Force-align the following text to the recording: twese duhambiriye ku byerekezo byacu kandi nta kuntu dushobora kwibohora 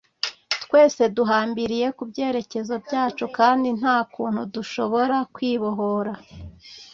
twese 0.63 1.01
duhambiriye 1.15 1.87
ku 1.97 2.03
byerekezo 2.09 2.73
byacu 2.85 3.23
kandi 3.37 3.67
nta 3.79 3.97
kuntu 4.13 4.41
dushobora 4.55 5.17
kwibohora 5.33 6.13